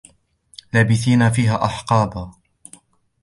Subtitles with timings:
[0.73, 2.31] لابثين فيها أحقابا